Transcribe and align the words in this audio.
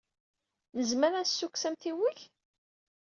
Nezmer 0.77 1.11
ad 1.15 1.23
d-nessukkes 1.25 1.63
amtiweg? 1.67 2.19